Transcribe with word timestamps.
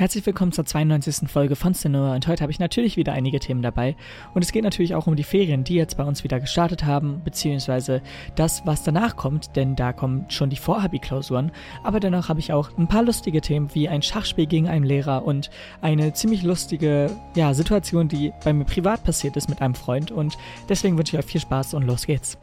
Herzlich 0.00 0.24
willkommen 0.24 0.50
zur 0.50 0.64
92. 0.64 1.28
Folge 1.28 1.56
von 1.56 1.74
Cinema 1.74 2.14
und 2.14 2.26
heute 2.26 2.40
habe 2.40 2.50
ich 2.50 2.58
natürlich 2.58 2.96
wieder 2.96 3.12
einige 3.12 3.38
Themen 3.38 3.60
dabei 3.60 3.96
und 4.32 4.42
es 4.42 4.50
geht 4.50 4.64
natürlich 4.64 4.94
auch 4.94 5.06
um 5.06 5.14
die 5.14 5.24
Ferien, 5.24 5.62
die 5.62 5.74
jetzt 5.74 5.98
bei 5.98 6.04
uns 6.04 6.24
wieder 6.24 6.40
gestartet 6.40 6.86
haben, 6.86 7.20
beziehungsweise 7.22 8.00
das, 8.34 8.62
was 8.64 8.82
danach 8.82 9.16
kommt, 9.16 9.56
denn 9.56 9.76
da 9.76 9.92
kommen 9.92 10.24
schon 10.30 10.48
die 10.48 10.56
Vorhabi-Klausuren, 10.56 11.52
aber 11.84 12.00
dennoch 12.00 12.30
habe 12.30 12.40
ich 12.40 12.50
auch 12.50 12.70
ein 12.78 12.88
paar 12.88 13.02
lustige 13.02 13.42
Themen 13.42 13.74
wie 13.74 13.90
ein 13.90 14.00
Schachspiel 14.00 14.46
gegen 14.46 14.68
einen 14.68 14.86
Lehrer 14.86 15.26
und 15.26 15.50
eine 15.82 16.14
ziemlich 16.14 16.44
lustige 16.44 17.10
ja, 17.36 17.52
Situation, 17.52 18.08
die 18.08 18.32
bei 18.42 18.54
mir 18.54 18.64
privat 18.64 19.04
passiert 19.04 19.36
ist 19.36 19.50
mit 19.50 19.60
einem 19.60 19.74
Freund 19.74 20.10
und 20.10 20.38
deswegen 20.70 20.96
wünsche 20.96 21.18
ich 21.18 21.22
euch 21.22 21.30
viel 21.30 21.42
Spaß 21.42 21.74
und 21.74 21.82
los 21.82 22.06
geht's. 22.06 22.38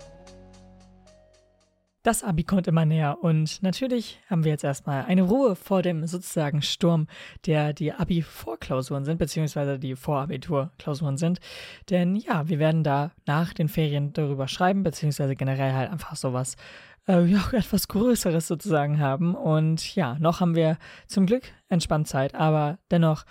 Das 2.08 2.24
Abi 2.24 2.46
kommt 2.46 2.70
immer 2.70 2.86
näher 2.86 3.18
und 3.22 3.62
natürlich 3.62 4.22
haben 4.30 4.46
wir 4.46 4.52
jetzt 4.54 4.64
erstmal 4.64 5.04
eine 5.04 5.24
Ruhe 5.24 5.58
vor 5.58 5.82
dem 5.82 6.08
sozusagen 6.08 6.62
Sturm, 6.62 7.08
der 7.46 7.74
die 7.74 7.92
Abi-Vorklausuren 7.92 9.04
sind, 9.04 9.18
beziehungsweise 9.18 9.78
die 9.78 9.98
Vorabitur-Klausuren 9.98 11.18
sind. 11.18 11.40
Denn 11.90 12.16
ja, 12.16 12.48
wir 12.48 12.60
werden 12.60 12.86
da 12.86 13.12
nach 13.26 13.54
den 13.54 13.68
Ferien 13.68 14.14
darüber 14.14 14.48
schreiben, 14.48 14.84
beziehungsweise 14.84 15.36
generell 15.36 15.74
halt 15.74 15.92
einfach 15.92 16.16
sowas 16.16 16.56
äh, 17.10 17.26
ja, 17.26 17.44
etwas 17.52 17.90
Größeres 17.90 18.48
sozusagen 18.48 19.02
haben. 19.02 19.36
Und 19.36 19.94
ja, 19.94 20.16
noch 20.18 20.40
haben 20.40 20.56
wir 20.56 20.78
zum 21.08 21.26
Glück 21.26 21.44
entspannt 21.68 22.08
Zeit, 22.08 22.36
aber 22.36 22.80
dennoch 22.90 23.26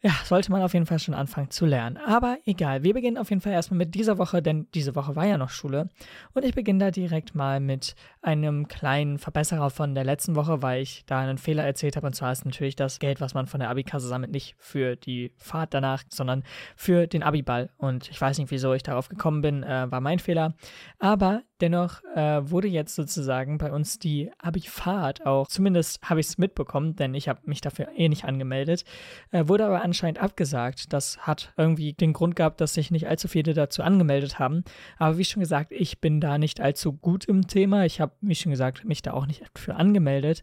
ja, 0.00 0.12
sollte 0.24 0.52
man 0.52 0.62
auf 0.62 0.74
jeden 0.74 0.86
Fall 0.86 1.00
schon 1.00 1.14
anfangen 1.14 1.50
zu 1.50 1.66
lernen. 1.66 1.96
Aber 1.96 2.38
egal, 2.46 2.84
wir 2.84 2.94
beginnen 2.94 3.18
auf 3.18 3.30
jeden 3.30 3.42
Fall 3.42 3.52
erstmal 3.52 3.78
mit 3.78 3.96
dieser 3.96 4.16
Woche, 4.16 4.40
denn 4.42 4.68
diese 4.72 4.94
Woche 4.94 5.16
war 5.16 5.26
ja 5.26 5.38
noch 5.38 5.50
Schule. 5.50 5.88
Und 6.34 6.44
ich 6.44 6.54
beginne 6.54 6.78
da 6.78 6.90
direkt 6.92 7.34
mal 7.34 7.58
mit 7.58 7.96
einem 8.22 8.68
kleinen 8.68 9.18
Verbesserer 9.18 9.70
von 9.70 9.96
der 9.96 10.04
letzten 10.04 10.36
Woche, 10.36 10.62
weil 10.62 10.82
ich 10.82 11.04
da 11.06 11.18
einen 11.18 11.38
Fehler 11.38 11.64
erzählt 11.64 11.96
habe. 11.96 12.06
Und 12.06 12.14
zwar 12.14 12.30
ist 12.30 12.44
natürlich 12.44 12.76
das 12.76 13.00
Geld, 13.00 13.20
was 13.20 13.34
man 13.34 13.48
von 13.48 13.58
der 13.58 13.70
Abikasse 13.70 14.06
sammelt, 14.06 14.30
nicht 14.30 14.54
für 14.60 14.94
die 14.94 15.32
Fahrt 15.36 15.74
danach, 15.74 16.04
sondern 16.10 16.44
für 16.76 17.08
den 17.08 17.24
Abiball. 17.24 17.70
Und 17.76 18.08
ich 18.08 18.20
weiß 18.20 18.38
nicht, 18.38 18.52
wieso 18.52 18.74
ich 18.74 18.84
darauf 18.84 19.08
gekommen 19.08 19.42
bin, 19.42 19.64
äh, 19.64 19.90
war 19.90 20.00
mein 20.00 20.20
Fehler. 20.20 20.54
Aber 21.00 21.42
dennoch 21.60 22.02
äh, 22.14 22.48
wurde 22.48 22.68
jetzt 22.68 22.94
sozusagen 22.94 23.58
bei 23.58 23.72
uns 23.72 23.98
die 23.98 24.30
Abifahrt 24.38 25.26
auch, 25.26 25.48
zumindest 25.48 26.00
habe 26.08 26.20
ich 26.20 26.26
es 26.26 26.38
mitbekommen, 26.38 26.94
denn 26.96 27.14
ich 27.14 27.28
habe 27.28 27.40
mich 27.44 27.60
dafür 27.60 27.88
eh 27.96 28.08
nicht 28.08 28.24
angemeldet, 28.24 28.84
äh, 29.32 29.48
wurde 29.48 29.66
aber 29.66 29.82
anscheinend 29.88 30.20
abgesagt. 30.20 30.92
Das 30.92 31.18
hat 31.18 31.52
irgendwie 31.56 31.92
den 31.92 32.12
Grund 32.12 32.36
gehabt, 32.36 32.60
dass 32.60 32.74
sich 32.74 32.90
nicht 32.90 33.08
allzu 33.08 33.28
viele 33.28 33.54
dazu 33.54 33.82
angemeldet 33.82 34.38
haben. 34.38 34.64
Aber 34.98 35.18
wie 35.18 35.24
schon 35.24 35.40
gesagt, 35.40 35.72
ich 35.72 36.00
bin 36.00 36.20
da 36.20 36.38
nicht 36.38 36.60
allzu 36.60 36.92
gut 36.92 37.24
im 37.24 37.46
Thema. 37.46 37.84
Ich 37.84 38.00
habe, 38.00 38.12
wie 38.20 38.34
schon 38.34 38.50
gesagt, 38.50 38.84
mich 38.84 39.02
da 39.02 39.12
auch 39.12 39.26
nicht 39.26 39.44
für 39.56 39.74
angemeldet. 39.74 40.42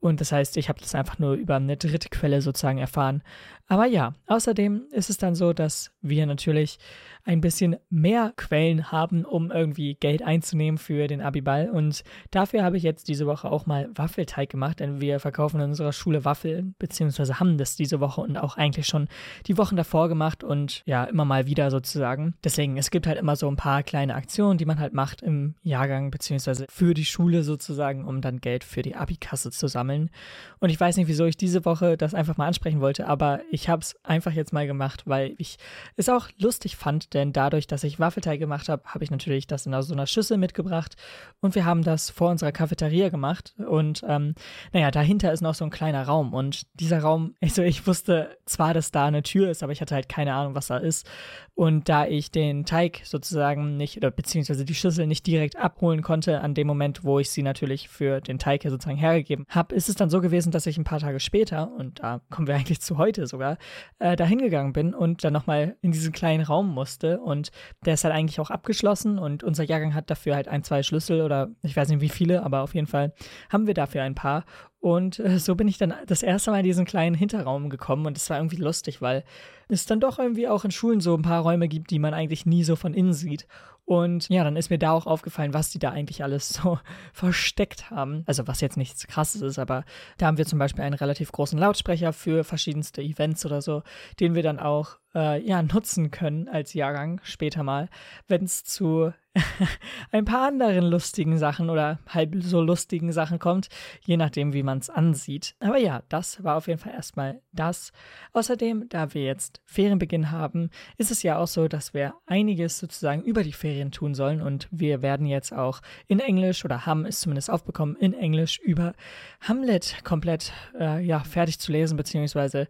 Und 0.00 0.22
das 0.22 0.32
heißt, 0.32 0.56
ich 0.56 0.68
habe 0.68 0.80
das 0.80 0.94
einfach 0.94 1.18
nur 1.18 1.34
über 1.34 1.56
eine 1.56 1.76
dritte 1.76 2.08
Quelle 2.08 2.40
sozusagen 2.40 2.78
erfahren. 2.78 3.22
Aber 3.68 3.84
ja, 3.84 4.14
außerdem 4.26 4.86
ist 4.92 5.10
es 5.10 5.18
dann 5.18 5.34
so, 5.34 5.52
dass 5.52 5.92
wir 6.02 6.26
natürlich 6.26 6.78
ein 7.24 7.40
bisschen 7.40 7.76
mehr 7.90 8.32
Quellen 8.36 8.90
haben, 8.90 9.24
um 9.24 9.50
irgendwie 9.50 9.94
Geld 9.94 10.22
einzunehmen 10.22 10.78
für 10.78 11.06
den 11.06 11.20
Abiball. 11.20 11.68
Und 11.68 12.02
dafür 12.30 12.64
habe 12.64 12.76
ich 12.76 12.82
jetzt 12.82 13.08
diese 13.08 13.26
Woche 13.26 13.50
auch 13.50 13.66
mal 13.66 13.90
Waffelteig 13.94 14.48
gemacht, 14.48 14.80
denn 14.80 15.00
wir 15.00 15.20
verkaufen 15.20 15.60
in 15.60 15.68
unserer 15.68 15.92
Schule 15.92 16.24
Waffeln, 16.24 16.74
beziehungsweise 16.78 17.38
haben 17.38 17.58
das 17.58 17.76
diese 17.76 18.00
Woche 18.00 18.22
und 18.22 18.36
auch 18.38 18.56
eigentlich 18.56 18.86
schon 18.86 19.08
die 19.46 19.58
Wochen 19.58 19.76
davor 19.76 20.08
gemacht 20.08 20.42
und 20.42 20.82
ja, 20.86 21.04
immer 21.04 21.24
mal 21.24 21.46
wieder 21.46 21.70
sozusagen. 21.70 22.34
Deswegen, 22.42 22.78
es 22.78 22.90
gibt 22.90 23.06
halt 23.06 23.18
immer 23.18 23.36
so 23.36 23.48
ein 23.48 23.56
paar 23.56 23.82
kleine 23.82 24.14
Aktionen, 24.14 24.58
die 24.58 24.64
man 24.64 24.80
halt 24.80 24.94
macht 24.94 25.22
im 25.22 25.54
Jahrgang, 25.62 26.10
beziehungsweise 26.10 26.66
für 26.70 26.94
die 26.94 27.04
Schule 27.04 27.42
sozusagen, 27.42 28.06
um 28.06 28.22
dann 28.22 28.40
Geld 28.40 28.64
für 28.64 28.82
die 28.82 28.96
Abikasse 28.96 29.50
zu 29.50 29.68
sammeln. 29.68 30.10
Und 30.58 30.70
ich 30.70 30.80
weiß 30.80 30.96
nicht, 30.96 31.08
wieso 31.08 31.26
ich 31.26 31.36
diese 31.36 31.64
Woche 31.64 31.96
das 31.96 32.14
einfach 32.14 32.38
mal 32.38 32.46
ansprechen 32.46 32.80
wollte, 32.80 33.06
aber 33.06 33.40
ich 33.50 33.68
habe 33.68 33.82
es 33.82 33.94
einfach 34.04 34.32
jetzt 34.32 34.52
mal 34.52 34.66
gemacht, 34.66 35.02
weil 35.06 35.34
ich 35.36 35.58
es 35.96 36.08
auch 36.08 36.28
lustig 36.38 36.76
fand, 36.76 37.14
denn 37.14 37.32
dadurch, 37.32 37.66
dass 37.66 37.84
ich 37.84 38.00
Waffelteig 38.00 38.38
gemacht 38.38 38.68
habe, 38.68 38.82
habe 38.86 39.04
ich 39.04 39.10
natürlich 39.10 39.46
das 39.46 39.66
in 39.66 39.82
so 39.82 39.92
einer 39.92 40.06
Schüssel 40.06 40.38
mitgebracht. 40.38 40.96
Und 41.40 41.54
wir 41.54 41.64
haben 41.64 41.82
das 41.82 42.10
vor 42.10 42.30
unserer 42.30 42.52
Cafeteria 42.52 43.08
gemacht. 43.08 43.54
Und 43.58 44.04
ähm, 44.06 44.34
naja, 44.72 44.90
dahinter 44.90 45.32
ist 45.32 45.40
noch 45.40 45.54
so 45.54 45.64
ein 45.64 45.70
kleiner 45.70 46.04
Raum. 46.04 46.34
Und 46.34 46.66
dieser 46.74 47.00
Raum, 47.00 47.34
also 47.42 47.62
ich 47.62 47.86
wusste 47.86 48.36
zwar, 48.46 48.74
dass 48.74 48.90
da 48.90 49.06
eine 49.06 49.22
Tür 49.22 49.50
ist, 49.50 49.62
aber 49.62 49.72
ich 49.72 49.80
hatte 49.80 49.94
halt 49.94 50.08
keine 50.08 50.34
Ahnung, 50.34 50.54
was 50.54 50.68
da 50.68 50.76
ist. 50.76 51.08
Und 51.54 51.88
da 51.88 52.06
ich 52.06 52.30
den 52.30 52.64
Teig 52.64 53.02
sozusagen 53.04 53.76
nicht, 53.76 53.98
oder 53.98 54.10
beziehungsweise 54.10 54.64
die 54.64 54.74
Schüssel 54.74 55.06
nicht 55.06 55.26
direkt 55.26 55.56
abholen 55.56 56.02
konnte 56.02 56.40
an 56.40 56.54
dem 56.54 56.66
Moment, 56.66 57.04
wo 57.04 57.18
ich 57.18 57.30
sie 57.30 57.42
natürlich 57.42 57.88
für 57.88 58.20
den 58.20 58.38
Teig 58.38 58.62
hier 58.62 58.70
sozusagen 58.70 58.96
hergegeben 58.96 59.44
habe, 59.48 59.74
ist 59.74 59.88
es 59.88 59.94
dann 59.94 60.08
so 60.08 60.20
gewesen, 60.20 60.52
dass 60.52 60.66
ich 60.66 60.78
ein 60.78 60.84
paar 60.84 61.00
Tage 61.00 61.20
später, 61.20 61.70
und 61.76 62.00
da 62.00 62.20
kommen 62.30 62.46
wir 62.48 62.54
eigentlich 62.60 62.80
zu 62.80 62.96
heute 62.96 63.26
sogar, 63.26 63.58
äh, 63.98 64.16
da 64.16 64.24
hingegangen 64.24 64.72
bin 64.72 64.94
und 64.94 65.22
dann 65.22 65.32
nochmal 65.32 65.76
in 65.82 65.92
diesen 65.92 66.12
kleinen 66.12 66.44
Raum 66.44 66.72
musste. 66.72 67.20
Und 67.20 67.50
der 67.84 67.94
ist 67.94 68.04
halt 68.04 68.14
eigentlich 68.14 68.40
auch 68.40 68.50
abgeschlossen 68.50 69.18
und 69.18 69.42
unser 69.42 69.64
Jahrgang 69.64 69.94
hat 69.94 70.10
dafür 70.10 70.34
halt 70.34 70.48
ein, 70.48 70.62
zwei 70.62 70.82
Schlüssel 70.82 71.22
oder 71.22 71.50
ich 71.62 71.76
weiß 71.76 71.88
nicht 71.88 72.00
wie 72.00 72.08
viele, 72.08 72.42
aber 72.42 72.62
auf 72.62 72.74
jeden 72.74 72.86
Fall 72.86 73.12
haben 73.48 73.66
wir 73.66 73.74
dafür 73.74 74.02
ein 74.02 74.14
paar. 74.14 74.44
Und 74.80 75.18
äh, 75.18 75.38
so 75.38 75.54
bin 75.54 75.68
ich 75.68 75.76
dann 75.76 75.94
das 76.06 76.22
erste 76.22 76.50
Mal 76.50 76.58
in 76.58 76.64
diesen 76.64 76.86
kleinen 76.86 77.14
Hinterraum 77.14 77.68
gekommen 77.68 78.06
und 78.06 78.16
es 78.16 78.30
war 78.30 78.38
irgendwie 78.38 78.56
lustig, 78.56 79.02
weil 79.02 79.24
es 79.68 79.84
dann 79.84 80.00
doch 80.00 80.18
irgendwie 80.18 80.48
auch 80.48 80.64
in 80.64 80.70
Schulen 80.70 81.00
so 81.00 81.14
ein 81.14 81.22
paar 81.22 81.42
Räume 81.42 81.68
gibt, 81.68 81.90
die 81.90 81.98
man 81.98 82.14
eigentlich 82.14 82.46
nie 82.46 82.64
so 82.64 82.76
von 82.76 82.94
innen 82.94 83.12
sieht. 83.12 83.46
Und 83.84 84.28
ja, 84.28 84.44
dann 84.44 84.56
ist 84.56 84.70
mir 84.70 84.78
da 84.78 84.92
auch 84.92 85.06
aufgefallen, 85.06 85.52
was 85.52 85.70
die 85.70 85.80
da 85.80 85.90
eigentlich 85.90 86.22
alles 86.22 86.48
so 86.48 86.78
versteckt 87.12 87.90
haben. 87.90 88.22
Also 88.24 88.46
was 88.46 88.60
jetzt 88.60 88.76
nichts 88.76 89.06
krasses 89.06 89.42
ist, 89.42 89.58
aber 89.58 89.84
da 90.16 90.26
haben 90.26 90.38
wir 90.38 90.46
zum 90.46 90.58
Beispiel 90.58 90.84
einen 90.84 90.94
relativ 90.94 91.30
großen 91.32 91.58
Lautsprecher 91.58 92.12
für 92.12 92.44
verschiedenste 92.44 93.02
Events 93.02 93.44
oder 93.44 93.60
so, 93.60 93.82
den 94.18 94.34
wir 94.34 94.42
dann 94.42 94.60
auch 94.60 94.96
äh, 95.14 95.44
ja, 95.44 95.62
nutzen 95.62 96.10
können 96.10 96.48
als 96.48 96.72
Jahrgang 96.72 97.20
später 97.24 97.64
mal, 97.64 97.88
wenn 98.28 98.44
es 98.44 98.64
zu 98.64 99.12
ein 100.10 100.24
paar 100.24 100.48
anderen 100.48 100.86
lustigen 100.86 101.38
Sachen 101.38 101.70
oder 101.70 102.00
halb 102.08 102.34
so 102.40 102.60
lustigen 102.60 103.12
Sachen 103.12 103.38
kommt, 103.38 103.68
je 104.04 104.16
nachdem, 104.16 104.52
wie 104.52 104.64
man 104.64 104.78
es 104.78 104.90
ansieht. 104.90 105.54
Aber 105.60 105.78
ja, 105.78 106.02
das 106.08 106.42
war 106.42 106.56
auf 106.56 106.66
jeden 106.66 106.80
Fall 106.80 106.92
erstmal 106.92 107.40
das. 107.52 107.92
Außerdem, 108.32 108.88
da 108.88 109.14
wir 109.14 109.22
jetzt 109.22 109.60
Ferienbeginn 109.66 110.32
haben, 110.32 110.70
ist 110.98 111.12
es 111.12 111.22
ja 111.22 111.38
auch 111.38 111.46
so, 111.46 111.68
dass 111.68 111.94
wir 111.94 112.14
einiges 112.26 112.78
sozusagen 112.78 113.22
über 113.22 113.44
die 113.44 113.52
Ferien 113.52 113.92
tun 113.92 114.14
sollen 114.14 114.42
und 114.42 114.68
wir 114.72 115.00
werden 115.02 115.26
jetzt 115.26 115.52
auch 115.52 115.80
in 116.08 116.18
Englisch 116.18 116.64
oder 116.64 116.86
haben 116.86 117.06
es 117.06 117.20
zumindest 117.20 117.50
aufbekommen, 117.50 117.96
in 117.96 118.14
Englisch 118.14 118.58
über 118.58 118.94
Hamlet 119.40 120.02
komplett 120.04 120.52
äh, 120.78 121.04
ja, 121.04 121.20
fertig 121.20 121.60
zu 121.60 121.70
lesen, 121.70 121.96
beziehungsweise 121.96 122.66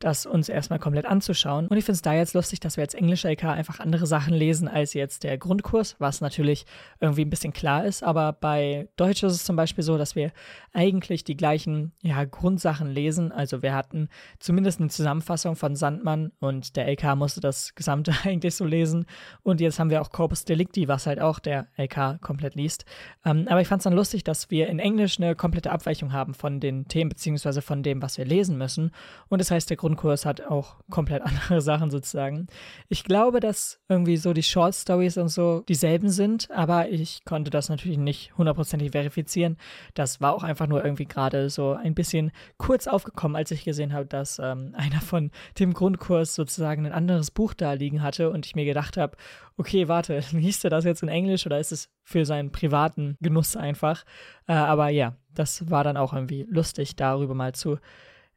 das 0.00 0.24
uns 0.24 0.48
erstmal 0.48 0.78
komplett 0.78 1.04
anzuschauen. 1.04 1.68
Und 1.68 1.76
ich 1.76 1.84
finde 1.84 1.96
es 1.96 2.02
da 2.02 2.14
jetzt 2.14 2.34
lustig, 2.34 2.58
dass 2.58 2.76
wir 2.76 2.82
als 2.82 2.94
englischer 2.94 3.30
LK 3.30 3.44
einfach 3.44 3.80
andere 3.80 4.06
Sachen 4.06 4.34
lesen 4.34 4.66
als 4.66 4.94
jetzt 4.94 5.24
der 5.24 5.36
Grundkurs, 5.36 5.96
was 5.98 6.22
natürlich 6.22 6.64
irgendwie 7.00 7.24
ein 7.24 7.30
bisschen 7.30 7.52
klar 7.52 7.84
ist. 7.84 8.02
Aber 8.02 8.32
bei 8.32 8.88
Deutsch 8.96 9.22
ist 9.22 9.34
es 9.34 9.44
zum 9.44 9.56
Beispiel 9.56 9.84
so, 9.84 9.98
dass 9.98 10.16
wir 10.16 10.32
eigentlich 10.72 11.22
die 11.24 11.36
gleichen 11.36 11.92
ja, 12.02 12.24
Grundsachen 12.24 12.88
lesen. 12.88 13.30
Also 13.30 13.62
wir 13.62 13.74
hatten 13.74 14.08
zumindest 14.38 14.80
eine 14.80 14.88
Zusammenfassung 14.88 15.54
von 15.54 15.76
Sandmann 15.76 16.32
und 16.40 16.76
der 16.76 16.88
LK 16.90 17.16
musste 17.16 17.40
das 17.40 17.74
Gesamte 17.74 18.14
eigentlich 18.24 18.54
so 18.54 18.64
lesen. 18.64 19.04
Und 19.42 19.60
jetzt 19.60 19.78
haben 19.78 19.90
wir 19.90 20.00
auch 20.00 20.10
Corpus 20.10 20.46
Delicti, 20.46 20.88
was 20.88 21.06
halt 21.06 21.20
auch 21.20 21.38
der 21.38 21.68
LK 21.76 22.22
komplett 22.22 22.54
liest. 22.54 22.86
Ähm, 23.26 23.46
aber 23.48 23.60
ich 23.60 23.68
fand 23.68 23.80
es 23.80 23.84
dann 23.84 23.92
lustig, 23.92 24.24
dass 24.24 24.50
wir 24.50 24.68
in 24.68 24.78
Englisch 24.78 25.18
eine 25.18 25.34
komplette 25.34 25.70
Abweichung 25.70 26.14
haben 26.14 26.32
von 26.32 26.58
den 26.58 26.88
Themen 26.88 27.10
beziehungsweise 27.10 27.60
von 27.60 27.82
dem, 27.82 28.00
was 28.00 28.16
wir 28.16 28.24
lesen 28.24 28.56
müssen. 28.56 28.92
Und 29.28 29.40
das 29.40 29.50
heißt, 29.50 29.68
der 29.68 29.76
Grund 29.76 29.89
Grundkurs 29.90 30.24
hat 30.24 30.42
auch 30.42 30.76
komplett 30.88 31.22
andere 31.26 31.60
Sachen 31.60 31.90
sozusagen. 31.90 32.46
Ich 32.88 33.02
glaube, 33.02 33.40
dass 33.40 33.80
irgendwie 33.88 34.16
so 34.16 34.32
die 34.32 34.44
Short 34.44 34.74
Stories 34.74 35.18
und 35.18 35.28
so 35.28 35.64
dieselben 35.68 36.10
sind, 36.10 36.48
aber 36.52 36.88
ich 36.90 37.24
konnte 37.24 37.50
das 37.50 37.68
natürlich 37.68 37.98
nicht 37.98 38.36
hundertprozentig 38.38 38.92
verifizieren. 38.92 39.56
Das 39.94 40.20
war 40.20 40.32
auch 40.32 40.44
einfach 40.44 40.68
nur 40.68 40.84
irgendwie 40.84 41.06
gerade 41.06 41.50
so 41.50 41.72
ein 41.72 41.94
bisschen 41.94 42.30
kurz 42.56 42.86
aufgekommen, 42.86 43.34
als 43.34 43.50
ich 43.50 43.64
gesehen 43.64 43.92
habe, 43.92 44.06
dass 44.06 44.38
ähm, 44.38 44.74
einer 44.76 45.00
von 45.00 45.32
dem 45.58 45.74
Grundkurs 45.74 46.36
sozusagen 46.36 46.86
ein 46.86 46.92
anderes 46.92 47.32
Buch 47.32 47.52
da 47.52 47.72
liegen 47.72 48.00
hatte 48.00 48.30
und 48.30 48.46
ich 48.46 48.54
mir 48.54 48.64
gedacht 48.64 48.96
habe, 48.96 49.16
okay, 49.56 49.88
warte, 49.88 50.22
liest 50.30 50.62
er 50.62 50.70
das 50.70 50.84
jetzt 50.84 51.02
in 51.02 51.08
Englisch 51.08 51.46
oder 51.46 51.58
ist 51.58 51.72
es 51.72 51.88
für 52.04 52.24
seinen 52.24 52.52
privaten 52.52 53.16
Genuss 53.20 53.56
einfach? 53.56 54.04
Äh, 54.46 54.52
aber 54.52 54.88
ja, 54.88 55.16
das 55.34 55.68
war 55.68 55.82
dann 55.82 55.96
auch 55.96 56.12
irgendwie 56.12 56.46
lustig, 56.48 56.94
darüber 56.94 57.34
mal 57.34 57.54
zu 57.54 57.78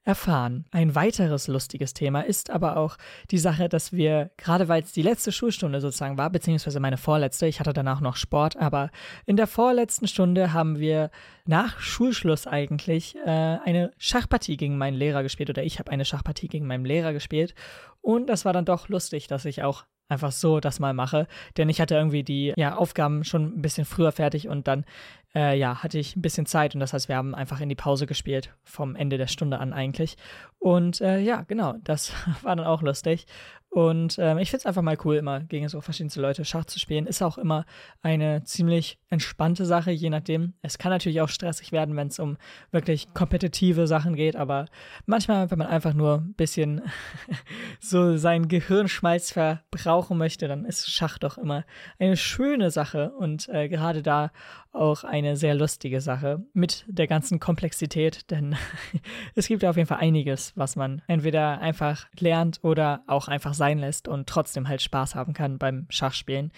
erfahren. 0.04 0.66
Ein 0.72 0.96
weiteres 0.96 1.48
lustiges 1.48 1.94
Thema 1.94 2.22
ist 2.22 2.50
aber 2.50 2.78
auch 2.78 2.98
die 3.32 3.38
Sache, 3.38 3.70
dass 3.70 3.94
wir, 3.94 4.32
gerade 4.38 4.68
weil 4.68 4.84
es 4.84 4.92
die 4.92 5.02
letzte 5.02 5.32
Schulstunde 5.32 5.80
sozusagen 5.80 6.18
war, 6.18 6.30
beziehungsweise 6.30 6.80
meine 6.80 6.98
vorletzte, 6.98 7.48
ich 7.48 7.60
hatte 7.60 7.74
danach 7.74 8.02
noch 8.02 8.18
Sport, 8.18 8.58
aber 8.58 8.90
in 9.26 9.38
der 9.38 9.48
vorletzten 9.48 10.08
Stunde 10.08 10.52
haben 10.54 10.80
wir 10.80 11.10
nach 11.46 11.80
Schulschluss 11.80 12.48
eigentlich 12.48 13.16
äh, 13.26 13.30
eine 13.30 13.92
Schachpartie 13.98 14.58
gegen 14.58 14.78
meinen 14.78 14.98
Lehrer 14.98 15.24
gespielt 15.24 15.50
oder 15.50 15.64
ich 15.64 15.80
habe 15.80 15.92
eine 15.92 16.06
Schachpartie 16.06 16.50
gegen 16.50 16.68
meinen 16.68 16.86
Lehrer 16.86 17.14
gespielt 17.14 17.56
und 18.02 18.28
das 18.28 18.44
war 18.44 18.52
dann 18.52 18.66
doch 18.66 18.90
lustig, 18.90 19.28
dass 19.28 19.46
ich 19.46 19.64
auch 19.64 19.86
einfach 20.10 20.32
so 20.32 20.60
das 20.60 20.80
mal 20.80 20.94
mache. 20.94 21.28
Denn 21.58 21.70
ich 21.70 21.82
hatte 21.82 21.96
irgendwie 21.96 22.24
die 22.24 22.54
ja, 22.56 22.76
Aufgaben 22.76 23.24
schon 23.24 23.58
ein 23.58 23.62
bisschen 23.62 23.86
früher 23.86 24.12
fertig 24.12 24.48
und 24.48 24.68
dann 24.68 24.86
äh, 25.36 25.58
ja, 25.58 25.84
hatte 25.84 25.98
ich 25.98 26.16
ein 26.16 26.22
bisschen 26.22 26.46
Zeit 26.46 26.76
und 26.76 26.80
das 26.80 26.94
heißt, 26.94 27.08
wir 27.10 27.16
haben 27.16 27.34
einfach 27.34 27.60
in 27.60 27.70
die 27.70 27.76
Pause 27.76 28.06
gespielt, 28.06 28.54
vom 28.64 28.96
Ende 28.96 29.18
der 29.18 29.28
Stunde 29.28 29.60
an 29.60 29.74
eigentlich. 29.74 30.18
Und 30.64 31.02
äh, 31.02 31.20
ja, 31.20 31.42
genau, 31.42 31.74
das 31.84 32.14
war 32.42 32.56
dann 32.56 32.66
auch 32.66 32.82
lustig. 32.82 33.26
Und 33.70 34.18
ähm, 34.20 34.38
ich 34.38 34.52
finde 34.52 34.62
es 34.62 34.66
einfach 34.68 34.84
mal 34.84 34.98
cool, 35.04 35.16
immer 35.16 35.42
gegen 35.42 35.68
so 35.68 35.82
verschiedenste 35.82 36.22
Leute 36.22 36.46
Schach 36.46 36.66
zu 36.66 36.80
spielen. 36.80 37.08
Ist 37.08 37.22
auch 37.24 37.38
immer 37.40 37.66
eine 38.02 38.44
ziemlich 38.44 39.00
entspannte 39.10 39.66
Sache, 39.66 39.90
je 39.90 40.12
nachdem. 40.12 40.54
Es 40.62 40.78
kann 40.78 40.92
natürlich 40.92 41.22
auch 41.22 41.28
stressig 41.28 41.72
werden, 41.72 41.96
wenn 41.96 42.08
es 42.10 42.20
um 42.20 42.38
wirklich 42.72 43.14
kompetitive 43.16 43.88
Sachen 43.88 44.16
geht, 44.16 44.36
aber 44.36 44.68
manchmal, 45.08 45.50
wenn 45.50 45.58
man 45.58 45.68
einfach 45.68 45.94
nur 45.94 46.20
ein 46.20 46.34
bisschen 46.36 46.84
so 47.80 48.16
seinen 48.16 48.48
Gehirnschmalz 48.48 49.32
verbrauchen 49.32 50.20
möchte, 50.20 50.48
dann 50.48 50.66
ist 50.66 50.90
Schach 50.90 51.18
doch 51.18 51.40
immer 51.40 51.66
eine 51.98 52.16
schöne 52.16 52.70
Sache 52.70 53.12
und 53.12 53.50
äh, 53.50 53.68
gerade 53.70 54.04
da 54.04 54.32
auch 54.72 55.04
eine 55.04 55.36
sehr 55.36 55.56
lustige 55.56 56.02
Sache 56.02 56.44
mit 56.54 56.86
der 56.88 57.08
ganzen 57.08 57.40
Komplexität, 57.40 58.30
denn 58.32 58.56
es 59.36 59.48
gibt 59.48 59.64
auf 59.66 59.78
jeden 59.78 59.88
Fall 59.88 60.00
einiges, 60.00 60.53
was 60.56 60.76
man 60.76 61.02
entweder 61.08 61.60
einfach 61.60 62.08
lernt 62.20 62.60
oder 62.64 63.04
auch 63.08 63.28
einfach 63.28 63.54
sein 63.54 63.80
lässt 63.80 64.08
und 64.08 64.28
trotzdem 64.28 64.68
halt 64.68 64.82
Spaß 64.82 65.16
haben 65.16 65.34
kann 65.34 65.58
beim 65.58 65.86
Schachspielen. 65.90 66.52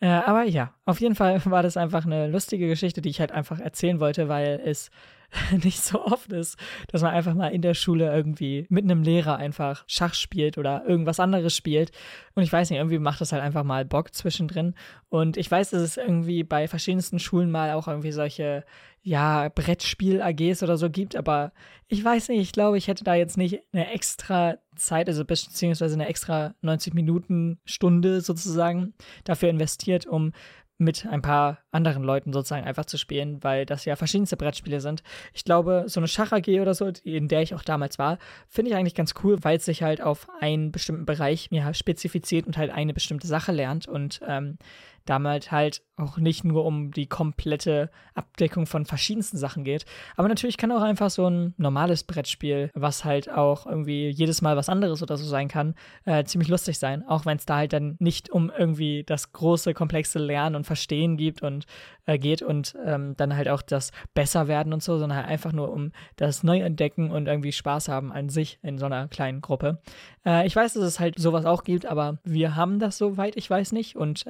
Äh, 0.00 0.08
aber 0.08 0.44
ja, 0.44 0.74
auf 0.84 1.00
jeden 1.00 1.14
Fall 1.14 1.40
war 1.46 1.62
das 1.62 1.76
einfach 1.76 2.06
eine 2.06 2.28
lustige 2.28 2.68
Geschichte, 2.68 3.00
die 3.00 3.10
ich 3.10 3.20
halt 3.20 3.32
einfach 3.32 3.58
erzählen 3.58 4.00
wollte, 4.00 4.28
weil 4.28 4.60
es 4.64 4.90
nicht 5.64 5.82
so 5.82 6.04
oft 6.04 6.32
ist, 6.32 6.58
dass 6.88 7.02
man 7.02 7.12
einfach 7.12 7.34
mal 7.34 7.48
in 7.48 7.62
der 7.62 7.74
Schule 7.74 8.12
irgendwie 8.12 8.66
mit 8.70 8.84
einem 8.84 9.02
Lehrer 9.02 9.36
einfach 9.36 9.84
Schach 9.86 10.14
spielt 10.14 10.56
oder 10.56 10.84
irgendwas 10.86 11.20
anderes 11.20 11.54
spielt. 11.54 11.92
Und 12.34 12.42
ich 12.42 12.52
weiß 12.52 12.70
nicht, 12.70 12.78
irgendwie 12.78 12.98
macht 12.98 13.20
das 13.20 13.32
halt 13.32 13.42
einfach 13.42 13.64
mal 13.64 13.84
Bock 13.84 14.14
zwischendrin. 14.14 14.74
Und 15.08 15.36
ich 15.36 15.50
weiß, 15.50 15.70
dass 15.70 15.82
es 15.82 15.96
irgendwie 15.96 16.44
bei 16.44 16.66
verschiedensten 16.66 17.18
Schulen 17.18 17.50
mal 17.50 17.72
auch 17.72 17.88
irgendwie 17.88 18.12
solche, 18.12 18.64
ja, 19.02 19.48
Brettspiel-AGs 19.48 20.62
oder 20.62 20.76
so 20.76 20.90
gibt, 20.90 21.16
aber 21.16 21.52
ich 21.86 22.04
weiß 22.04 22.28
nicht, 22.28 22.40
ich 22.40 22.52
glaube, 22.52 22.76
ich 22.76 22.88
hätte 22.88 23.04
da 23.04 23.14
jetzt 23.14 23.38
nicht 23.38 23.60
eine 23.72 23.90
extra 23.92 24.58
Zeit, 24.76 25.08
also 25.08 25.24
beziehungsweise 25.24 25.94
eine 25.94 26.08
extra 26.08 26.54
90 26.62 26.94
Minuten 26.94 27.58
Stunde 27.64 28.20
sozusagen 28.20 28.94
dafür 29.24 29.48
investiert, 29.48 30.06
um 30.06 30.32
mit 30.78 31.06
ein 31.06 31.22
paar 31.22 31.58
anderen 31.72 32.04
Leuten 32.04 32.32
sozusagen 32.32 32.64
einfach 32.64 32.84
zu 32.84 32.96
spielen, 32.98 33.42
weil 33.42 33.66
das 33.66 33.84
ja 33.84 33.96
verschiedenste 33.96 34.36
Brettspiele 34.36 34.80
sind. 34.80 35.02
Ich 35.34 35.44
glaube, 35.44 35.84
so 35.86 35.98
eine 35.98 36.06
Schach-AG 36.06 36.60
oder 36.60 36.72
so, 36.72 36.90
in 37.02 37.26
der 37.26 37.42
ich 37.42 37.54
auch 37.54 37.64
damals 37.64 37.98
war, 37.98 38.18
finde 38.48 38.70
ich 38.70 38.76
eigentlich 38.76 38.94
ganz 38.94 39.14
cool, 39.22 39.38
weil 39.42 39.56
es 39.56 39.64
sich 39.64 39.82
halt 39.82 40.00
auf 40.00 40.28
einen 40.40 40.70
bestimmten 40.70 41.04
Bereich 41.04 41.48
ja, 41.50 41.74
spezifiziert 41.74 42.46
und 42.46 42.56
halt 42.56 42.70
eine 42.70 42.94
bestimmte 42.94 43.26
Sache 43.26 43.50
lernt 43.50 43.88
und 43.88 44.20
ähm, 44.26 44.58
damals 45.08 45.50
halt 45.50 45.82
auch 45.96 46.16
nicht 46.18 46.44
nur 46.44 46.64
um 46.64 46.90
die 46.90 47.06
komplette 47.06 47.90
Abdeckung 48.14 48.66
von 48.66 48.86
verschiedensten 48.86 49.36
Sachen 49.36 49.64
geht. 49.64 49.84
Aber 50.16 50.28
natürlich 50.28 50.56
kann 50.56 50.72
auch 50.72 50.82
einfach 50.82 51.10
so 51.10 51.28
ein 51.28 51.54
normales 51.56 52.04
Brettspiel, 52.04 52.70
was 52.74 53.04
halt 53.04 53.30
auch 53.30 53.66
irgendwie 53.66 54.08
jedes 54.08 54.42
Mal 54.42 54.56
was 54.56 54.68
anderes 54.68 55.02
oder 55.02 55.16
so 55.16 55.26
sein 55.26 55.48
kann, 55.48 55.74
äh, 56.04 56.24
ziemlich 56.24 56.48
lustig 56.48 56.78
sein. 56.78 57.06
Auch 57.06 57.26
wenn 57.26 57.38
es 57.38 57.46
da 57.46 57.56
halt 57.56 57.72
dann 57.72 57.96
nicht 57.98 58.30
um 58.30 58.50
irgendwie 58.56 59.04
das 59.04 59.32
große, 59.32 59.74
komplexe 59.74 60.18
Lernen 60.18 60.56
und 60.56 60.64
Verstehen 60.64 61.16
gibt 61.16 61.42
und 61.42 61.66
äh, 62.06 62.18
geht 62.18 62.42
und 62.42 62.74
ähm, 62.84 63.14
dann 63.16 63.36
halt 63.36 63.48
auch 63.48 63.62
das 63.62 63.92
Besserwerden 64.14 64.72
und 64.72 64.82
so, 64.82 64.98
sondern 64.98 65.18
halt 65.18 65.28
einfach 65.28 65.52
nur 65.52 65.72
um 65.72 65.92
das 66.16 66.42
Neuentdecken 66.42 67.10
und 67.10 67.26
irgendwie 67.26 67.52
Spaß 67.52 67.88
haben 67.88 68.12
an 68.12 68.28
sich 68.28 68.58
in 68.62 68.78
so 68.78 68.86
einer 68.86 69.08
kleinen 69.08 69.40
Gruppe. 69.40 69.80
Äh, 70.24 70.46
ich 70.46 70.54
weiß, 70.54 70.74
dass 70.74 70.84
es 70.84 71.00
halt 71.00 71.18
sowas 71.18 71.44
auch 71.44 71.64
gibt, 71.64 71.86
aber 71.86 72.18
wir 72.24 72.56
haben 72.56 72.78
das 72.78 72.98
soweit, 72.98 73.36
ich 73.36 73.48
weiß 73.48 73.72
nicht. 73.72 73.96
Und 73.96 74.26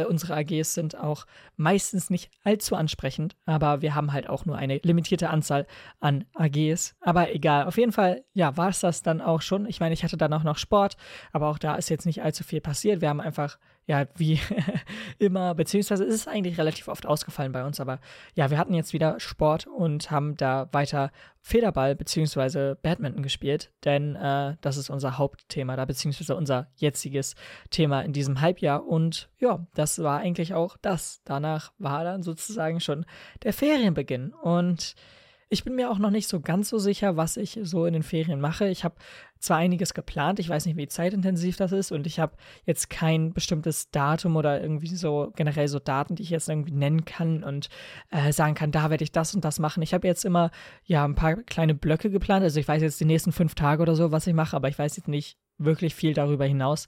äh, 0.00 0.04
unsere 0.04 0.34
AGs 0.34 0.74
sind 0.74 0.96
auch 0.96 1.26
meistens 1.56 2.10
nicht 2.10 2.30
allzu 2.44 2.76
ansprechend, 2.76 3.36
aber 3.46 3.82
wir 3.82 3.94
haben 3.94 4.12
halt 4.12 4.28
auch 4.28 4.44
nur 4.44 4.56
eine 4.56 4.78
limitierte 4.78 5.30
Anzahl 5.30 5.66
an 6.00 6.24
AGs. 6.34 6.94
Aber 7.00 7.34
egal, 7.34 7.66
auf 7.66 7.78
jeden 7.78 7.92
Fall, 7.92 8.24
ja, 8.32 8.56
war 8.56 8.68
es 8.68 8.80
das 8.80 9.02
dann 9.02 9.20
auch 9.20 9.42
schon. 9.42 9.66
Ich 9.66 9.80
meine, 9.80 9.94
ich 9.94 10.04
hatte 10.04 10.16
dann 10.16 10.32
auch 10.32 10.44
noch 10.44 10.58
Sport, 10.58 10.96
aber 11.32 11.48
auch 11.48 11.58
da 11.58 11.76
ist 11.76 11.88
jetzt 11.88 12.06
nicht 12.06 12.22
allzu 12.22 12.44
viel 12.44 12.60
passiert. 12.60 13.00
Wir 13.00 13.08
haben 13.08 13.20
einfach 13.20 13.58
ja, 13.86 14.06
wie 14.16 14.38
immer, 15.18 15.54
beziehungsweise 15.54 16.04
ist 16.04 16.14
es 16.14 16.28
eigentlich 16.28 16.58
relativ 16.58 16.88
oft 16.88 17.06
ausgefallen 17.06 17.52
bei 17.52 17.64
uns, 17.64 17.80
aber 17.80 18.00
ja, 18.34 18.50
wir 18.50 18.58
hatten 18.58 18.74
jetzt 18.74 18.92
wieder 18.92 19.18
Sport 19.18 19.66
und 19.66 20.10
haben 20.10 20.36
da 20.36 20.68
weiter 20.72 21.10
Federball 21.40 21.96
beziehungsweise 21.96 22.78
Badminton 22.82 23.22
gespielt, 23.22 23.72
denn 23.84 24.14
äh, 24.14 24.56
das 24.60 24.76
ist 24.76 24.90
unser 24.90 25.18
Hauptthema 25.18 25.76
da, 25.76 25.84
beziehungsweise 25.84 26.36
unser 26.36 26.68
jetziges 26.76 27.34
Thema 27.70 28.02
in 28.02 28.12
diesem 28.12 28.40
Halbjahr 28.40 28.86
und 28.86 29.28
ja, 29.38 29.66
das 29.74 30.00
war 30.02 30.20
eigentlich 30.20 30.54
auch 30.54 30.76
das. 30.80 31.22
Danach 31.24 31.72
war 31.78 32.04
dann 32.04 32.22
sozusagen 32.22 32.80
schon 32.80 33.06
der 33.42 33.52
Ferienbeginn 33.52 34.34
und 34.34 34.94
ich 35.52 35.64
bin 35.64 35.74
mir 35.74 35.90
auch 35.90 35.98
noch 35.98 36.10
nicht 36.10 36.28
so 36.28 36.40
ganz 36.40 36.68
so 36.68 36.78
sicher, 36.78 37.16
was 37.16 37.36
ich 37.36 37.58
so 37.62 37.84
in 37.84 37.92
den 37.92 38.04
Ferien 38.04 38.40
mache. 38.40 38.68
Ich 38.68 38.84
habe 38.84 38.94
zwar 39.40 39.56
einiges 39.56 39.94
geplant, 39.94 40.38
ich 40.38 40.48
weiß 40.48 40.64
nicht, 40.66 40.76
wie 40.76 40.86
zeitintensiv 40.86 41.56
das 41.56 41.72
ist 41.72 41.90
und 41.90 42.06
ich 42.06 42.20
habe 42.20 42.36
jetzt 42.66 42.88
kein 42.88 43.32
bestimmtes 43.32 43.90
Datum 43.90 44.36
oder 44.36 44.62
irgendwie 44.62 44.94
so 44.94 45.32
generell 45.34 45.66
so 45.66 45.80
Daten, 45.80 46.14
die 46.14 46.22
ich 46.22 46.30
jetzt 46.30 46.48
irgendwie 46.48 46.72
nennen 46.72 47.04
kann 47.04 47.42
und 47.42 47.68
äh, 48.10 48.32
sagen 48.32 48.54
kann, 48.54 48.70
da 48.70 48.90
werde 48.90 49.02
ich 49.02 49.10
das 49.10 49.34
und 49.34 49.44
das 49.44 49.58
machen. 49.58 49.82
Ich 49.82 49.92
habe 49.92 50.06
jetzt 50.06 50.24
immer 50.24 50.52
ja 50.84 51.04
ein 51.04 51.16
paar 51.16 51.34
kleine 51.34 51.74
Blöcke 51.74 52.10
geplant, 52.10 52.44
also 52.44 52.60
ich 52.60 52.68
weiß 52.68 52.80
jetzt 52.82 53.00
die 53.00 53.04
nächsten 53.04 53.32
fünf 53.32 53.56
Tage 53.56 53.82
oder 53.82 53.96
so, 53.96 54.12
was 54.12 54.28
ich 54.28 54.34
mache, 54.34 54.54
aber 54.54 54.68
ich 54.68 54.78
weiß 54.78 54.96
jetzt 54.96 55.08
nicht 55.08 55.36
wirklich 55.58 55.96
viel 55.96 56.14
darüber 56.14 56.44
hinaus 56.44 56.86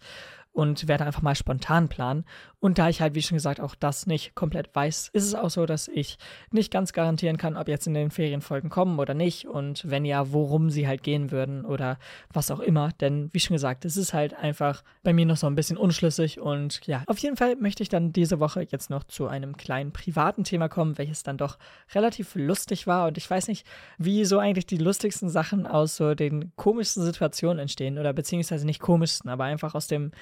und 0.52 0.86
werde 0.86 1.04
einfach 1.04 1.22
mal 1.22 1.34
spontan 1.34 1.88
planen. 1.88 2.24
Und 2.60 2.78
da 2.78 2.88
ich 2.88 3.00
halt, 3.00 3.14
wie 3.14 3.22
schon 3.22 3.36
gesagt, 3.36 3.60
auch 3.60 3.74
das 3.74 4.06
nicht 4.06 4.34
komplett 4.34 4.72
weiß, 4.74 5.08
ist 5.12 5.24
es 5.24 5.34
auch 5.34 5.50
so, 5.50 5.66
dass 5.66 5.88
ich 5.88 6.16
nicht 6.52 6.70
ganz 6.70 6.92
garantieren 6.92 7.38
kann, 7.38 7.56
ob 7.56 7.66
jetzt 7.68 7.86
in 7.86 7.94
den 7.94 8.10
Ferienfolgen 8.10 8.70
kommen 8.70 9.00
oder 9.00 9.14
nicht 9.14 9.46
und 9.48 9.90
wenn 9.90 10.04
ja, 10.04 10.32
worum 10.32 10.70
sie 10.70 10.86
halt 10.86 11.02
gehen 11.02 11.32
würden 11.32 11.64
oder 11.64 11.98
was 12.32 12.50
auch 12.50 12.60
immer. 12.60 12.90
Denn 13.00 13.30
wie 13.32 13.40
schon 13.40 13.54
gesagt, 13.54 13.84
es 13.84 13.96
ist 13.96 14.14
halt 14.14 14.34
einfach 14.34 14.84
bei 15.02 15.12
mir 15.12 15.26
noch 15.26 15.38
so 15.38 15.46
ein 15.46 15.54
bisschen 15.54 15.76
unschlüssig 15.76 16.38
und 16.38 16.86
ja, 16.86 17.02
auf 17.06 17.18
jeden 17.18 17.36
Fall 17.36 17.56
möchte 17.56 17.82
ich 17.82 17.88
dann 17.88 18.12
diese 18.12 18.38
Woche 18.38 18.66
jetzt 18.70 18.90
noch 18.90 19.04
zu 19.04 19.26
einem 19.26 19.56
kleinen 19.56 19.92
privaten 19.92 20.44
Thema 20.44 20.68
kommen, 20.68 20.98
welches 20.98 21.22
dann 21.22 21.38
doch 21.38 21.58
relativ 21.94 22.34
lustig 22.34 22.86
war 22.86 23.08
und 23.08 23.18
ich 23.18 23.28
weiß 23.28 23.48
nicht, 23.48 23.66
wie 23.98 24.24
so 24.24 24.38
eigentlich 24.38 24.66
die 24.66 24.76
lustigsten 24.76 25.30
Sachen 25.30 25.66
aus 25.66 25.96
so 25.96 26.14
den 26.14 26.54
komischsten 26.56 27.02
Situationen 27.02 27.58
entstehen 27.58 27.98
oder 27.98 28.12
beziehungsweise 28.12 28.66
nicht 28.66 28.80
komischsten, 28.80 29.30
aber 29.30 29.44
einfach 29.44 29.74
aus 29.74 29.86
dem 29.86 30.12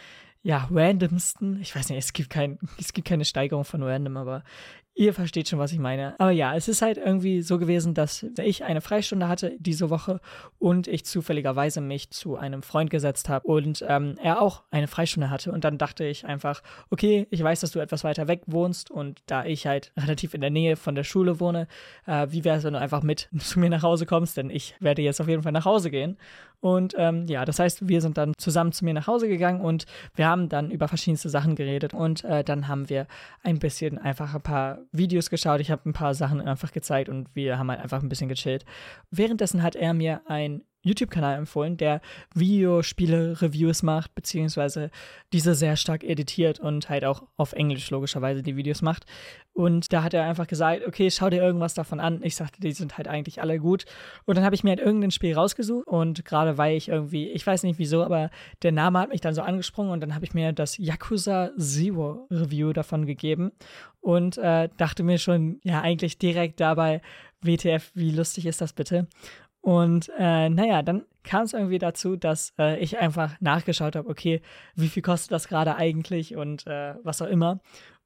ja, 0.42 0.68
randomsten. 0.70 1.60
Ich 1.60 1.74
weiß 1.74 1.88
nicht, 1.90 1.98
es 1.98 2.12
gibt, 2.12 2.30
kein, 2.30 2.58
es 2.78 2.92
gibt 2.92 3.08
keine 3.08 3.24
Steigerung 3.24 3.64
von 3.64 3.82
random, 3.82 4.16
aber 4.16 4.42
Ihr 5.00 5.14
versteht 5.14 5.48
schon, 5.48 5.60
was 5.60 5.72
ich 5.72 5.78
meine. 5.78 6.18
Aber 6.18 6.32
ja, 6.32 6.54
es 6.54 6.66
ist 6.66 6.82
halt 6.82 6.98
irgendwie 6.98 7.42
so 7.42 7.58
gewesen, 7.58 7.94
dass 7.94 8.26
ich 8.42 8.64
eine 8.64 8.80
Freistunde 8.80 9.28
hatte 9.28 9.56
diese 9.58 9.88
Woche 9.88 10.20
und 10.58 10.88
ich 10.88 11.06
zufälligerweise 11.06 11.80
mich 11.80 12.10
zu 12.10 12.36
einem 12.36 12.62
Freund 12.62 12.90
gesetzt 12.90 13.28
habe 13.28 13.46
und 13.46 13.84
ähm, 13.88 14.16
er 14.22 14.42
auch 14.42 14.64
eine 14.70 14.88
Freistunde 14.88 15.30
hatte. 15.30 15.52
Und 15.52 15.64
dann 15.64 15.78
dachte 15.78 16.04
ich 16.04 16.26
einfach, 16.26 16.62
okay, 16.90 17.26
ich 17.30 17.42
weiß, 17.42 17.60
dass 17.60 17.70
du 17.70 17.78
etwas 17.78 18.02
weiter 18.02 18.26
weg 18.26 18.42
wohnst 18.46 18.90
und 18.90 19.22
da 19.26 19.44
ich 19.44 19.66
halt 19.66 19.92
relativ 19.96 20.34
in 20.34 20.40
der 20.40 20.50
Nähe 20.50 20.76
von 20.76 20.96
der 20.96 21.04
Schule 21.04 21.40
wohne, 21.40 21.68
äh, 22.06 22.26
wie 22.30 22.44
wäre 22.44 22.58
es, 22.58 22.64
wenn 22.64 22.74
du 22.74 22.80
einfach 22.80 23.02
mit 23.02 23.30
zu 23.38 23.60
mir 23.60 23.70
nach 23.70 23.82
Hause 23.82 24.06
kommst? 24.06 24.36
Denn 24.36 24.50
ich 24.50 24.74
werde 24.80 25.02
jetzt 25.02 25.20
auf 25.20 25.28
jeden 25.28 25.44
Fall 25.44 25.52
nach 25.52 25.64
Hause 25.64 25.90
gehen. 25.90 26.18
Und 26.60 26.94
ähm, 26.98 27.26
ja, 27.26 27.44
das 27.44 27.58
heißt, 27.58 27.88
wir 27.88 28.00
sind 28.02 28.18
dann 28.18 28.34
zusammen 28.36 28.72
zu 28.72 28.84
mir 28.84 28.92
nach 28.92 29.06
Hause 29.06 29.28
gegangen 29.28 29.62
und 29.62 29.86
wir 30.14 30.26
haben 30.26 30.48
dann 30.48 30.70
über 30.70 30.88
verschiedenste 30.88 31.30
Sachen 31.30 31.54
geredet 31.54 31.94
und 31.94 32.22
äh, 32.24 32.44
dann 32.44 32.68
haben 32.68 32.88
wir 32.90 33.06
ein 33.42 33.58
bisschen 33.58 33.98
einfach 33.98 34.34
ein 34.34 34.42
paar 34.42 34.78
Videos 34.92 35.30
geschaut, 35.30 35.60
ich 35.60 35.70
habe 35.70 35.88
ein 35.88 35.94
paar 35.94 36.14
Sachen 36.14 36.40
einfach 36.40 36.72
gezeigt 36.72 37.08
und 37.08 37.34
wir 37.34 37.58
haben 37.58 37.70
halt 37.70 37.80
einfach 37.80 38.02
ein 38.02 38.08
bisschen 38.10 38.28
gechillt. 38.28 38.64
Währenddessen 39.10 39.62
hat 39.62 39.74
er 39.74 39.94
mir 39.94 40.20
ein 40.26 40.62
YouTube-Kanal 40.82 41.36
empfohlen, 41.36 41.76
der 41.76 42.00
Videospiele-Reviews 42.34 43.82
macht, 43.82 44.14
beziehungsweise 44.14 44.90
diese 45.32 45.54
sehr 45.54 45.76
stark 45.76 46.04
editiert 46.04 46.58
und 46.60 46.88
halt 46.88 47.04
auch 47.04 47.24
auf 47.36 47.52
Englisch 47.52 47.90
logischerweise 47.90 48.42
die 48.42 48.56
Videos 48.56 48.82
macht. 48.82 49.04
Und 49.52 49.92
da 49.92 50.02
hat 50.02 50.14
er 50.14 50.24
einfach 50.24 50.46
gesagt, 50.46 50.86
okay, 50.86 51.10
schau 51.10 51.28
dir 51.28 51.42
irgendwas 51.42 51.74
davon 51.74 52.00
an. 52.00 52.20
Ich 52.22 52.36
sagte, 52.36 52.60
die 52.60 52.72
sind 52.72 52.96
halt 52.96 53.08
eigentlich 53.08 53.42
alle 53.42 53.58
gut. 53.58 53.84
Und 54.24 54.36
dann 54.36 54.44
habe 54.44 54.54
ich 54.54 54.64
mir 54.64 54.70
halt 54.70 54.80
irgendein 54.80 55.10
Spiel 55.10 55.34
rausgesucht 55.34 55.86
und 55.86 56.24
gerade 56.24 56.56
weil 56.56 56.76
ich 56.76 56.88
irgendwie, 56.88 57.28
ich 57.28 57.46
weiß 57.46 57.64
nicht 57.64 57.78
wieso, 57.78 58.02
aber 58.02 58.30
der 58.62 58.72
Name 58.72 59.00
hat 59.00 59.10
mich 59.10 59.20
dann 59.20 59.34
so 59.34 59.42
angesprungen 59.42 59.92
und 59.92 60.00
dann 60.00 60.14
habe 60.14 60.24
ich 60.24 60.34
mir 60.34 60.52
das 60.52 60.78
Yakuza 60.78 61.50
Zero 61.58 62.26
Review 62.30 62.72
davon 62.72 63.06
gegeben 63.06 63.52
und 64.00 64.38
äh, 64.38 64.68
dachte 64.76 65.02
mir 65.02 65.18
schon, 65.18 65.60
ja, 65.62 65.82
eigentlich 65.82 66.18
direkt 66.18 66.60
dabei, 66.60 67.02
WTF, 67.42 67.90
wie 67.94 68.12
lustig 68.12 68.46
ist 68.46 68.60
das 68.60 68.72
bitte? 68.72 69.08
Und 69.60 70.10
äh, 70.18 70.48
naja, 70.48 70.82
dann 70.82 71.04
kam 71.22 71.42
es 71.42 71.52
irgendwie 71.52 71.78
dazu, 71.78 72.16
dass 72.16 72.54
äh, 72.58 72.78
ich 72.78 72.98
einfach 72.98 73.38
nachgeschaut 73.40 73.94
habe, 73.96 74.08
okay, 74.08 74.40
wie 74.74 74.88
viel 74.88 75.02
kostet 75.02 75.32
das 75.32 75.48
gerade 75.48 75.76
eigentlich 75.76 76.34
und 76.36 76.66
äh, 76.66 76.94
was 77.02 77.20
auch 77.20 77.26
immer. 77.26 77.60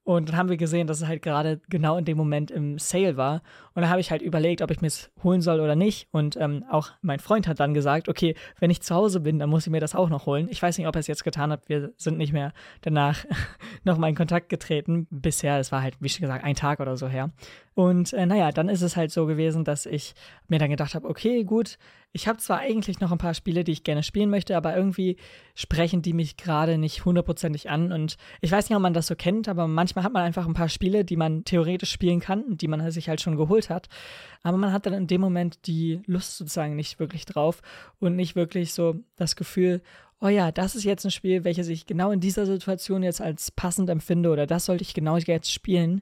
Und 0.04 0.28
dann 0.28 0.36
haben 0.36 0.50
wir 0.50 0.58
gesehen, 0.58 0.86
dass 0.86 1.00
es 1.00 1.08
halt 1.08 1.22
gerade 1.22 1.62
genau 1.70 1.96
in 1.96 2.04
dem 2.04 2.18
Moment 2.18 2.50
im 2.50 2.78
Sale 2.78 3.16
war. 3.16 3.42
Und 3.74 3.82
da 3.82 3.88
habe 3.88 4.02
ich 4.02 4.10
halt 4.10 4.20
überlegt, 4.20 4.60
ob 4.60 4.70
ich 4.70 4.82
mir 4.82 4.88
es 4.88 5.10
holen 5.22 5.40
soll 5.40 5.60
oder 5.60 5.76
nicht. 5.76 6.08
Und 6.12 6.36
ähm, 6.36 6.62
auch 6.70 6.90
mein 7.00 7.20
Freund 7.20 7.48
hat 7.48 7.58
dann 7.58 7.72
gesagt, 7.72 8.10
okay, 8.10 8.34
wenn 8.60 8.70
ich 8.70 8.82
zu 8.82 8.94
Hause 8.94 9.20
bin, 9.20 9.38
dann 9.38 9.48
muss 9.48 9.66
ich 9.66 9.72
mir 9.72 9.80
das 9.80 9.94
auch 9.94 10.10
noch 10.10 10.26
holen. 10.26 10.48
Ich 10.50 10.62
weiß 10.62 10.76
nicht, 10.76 10.86
ob 10.86 10.94
er 10.94 11.00
es 11.00 11.06
jetzt 11.06 11.24
getan 11.24 11.50
hat. 11.50 11.70
Wir 11.70 11.92
sind 11.96 12.18
nicht 12.18 12.34
mehr 12.34 12.52
danach 12.82 13.24
nochmal 13.84 14.10
in 14.10 14.16
Kontakt 14.16 14.50
getreten. 14.50 15.06
Bisher, 15.10 15.58
es 15.58 15.72
war 15.72 15.80
halt, 15.80 15.96
wie 16.00 16.10
schon 16.10 16.20
gesagt, 16.20 16.44
ein 16.44 16.54
Tag 16.54 16.80
oder 16.80 16.98
so 16.98 17.08
her. 17.08 17.30
Und 17.72 18.12
äh, 18.12 18.26
naja, 18.26 18.52
dann 18.52 18.68
ist 18.68 18.82
es 18.82 18.96
halt 18.96 19.10
so 19.10 19.24
gewesen, 19.24 19.64
dass 19.64 19.86
ich 19.86 20.14
mir 20.48 20.58
dann 20.58 20.70
gedacht 20.70 20.94
habe, 20.94 21.08
okay, 21.08 21.44
gut, 21.44 21.78
ich 22.16 22.28
habe 22.28 22.38
zwar 22.38 22.60
eigentlich 22.60 23.00
noch 23.00 23.10
ein 23.10 23.18
paar 23.18 23.34
Spiele, 23.34 23.64
die 23.64 23.72
ich 23.72 23.82
gerne 23.82 24.04
spielen 24.04 24.30
möchte, 24.30 24.56
aber 24.56 24.76
irgendwie 24.76 25.16
sprechen 25.56 26.00
die 26.00 26.12
mich 26.12 26.36
gerade 26.36 26.78
nicht 26.78 27.04
hundertprozentig 27.04 27.70
an. 27.70 27.90
Und 27.90 28.18
ich 28.40 28.52
weiß 28.52 28.68
nicht, 28.68 28.76
ob 28.76 28.82
man 28.82 28.94
das 28.94 29.08
so 29.08 29.16
kennt, 29.16 29.48
aber 29.48 29.66
manchmal 29.66 30.04
hat 30.04 30.12
man 30.12 30.22
einfach 30.22 30.46
ein 30.46 30.54
paar 30.54 30.68
Spiele, 30.68 31.04
die 31.04 31.16
man 31.16 31.44
theoretisch 31.44 31.90
spielen 31.90 32.20
kann, 32.20 32.56
die 32.56 32.68
man 32.68 32.88
sich 32.92 33.08
halt 33.08 33.20
schon 33.20 33.36
geholt 33.36 33.68
hat. 33.68 33.88
Aber 34.44 34.56
man 34.56 34.72
hat 34.72 34.86
dann 34.86 34.92
in 34.92 35.08
dem 35.08 35.20
Moment 35.20 35.66
die 35.66 36.02
Lust 36.06 36.36
sozusagen 36.36 36.76
nicht 36.76 37.00
wirklich 37.00 37.26
drauf 37.26 37.62
und 37.98 38.14
nicht 38.14 38.36
wirklich 38.36 38.74
so 38.74 38.94
das 39.16 39.34
Gefühl, 39.34 39.82
oh 40.20 40.28
ja, 40.28 40.52
das 40.52 40.76
ist 40.76 40.84
jetzt 40.84 41.04
ein 41.04 41.10
Spiel, 41.10 41.42
welches 41.42 41.66
ich 41.66 41.84
genau 41.84 42.12
in 42.12 42.20
dieser 42.20 42.46
Situation 42.46 43.02
jetzt 43.02 43.20
als 43.20 43.50
passend 43.50 43.90
empfinde 43.90 44.30
oder 44.30 44.46
das 44.46 44.66
sollte 44.66 44.82
ich 44.82 44.94
genau 44.94 45.16
jetzt 45.16 45.50
spielen. 45.50 46.00